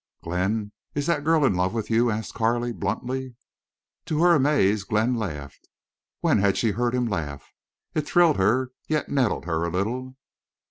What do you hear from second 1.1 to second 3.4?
girl in love with you?" asked Carley, bluntly.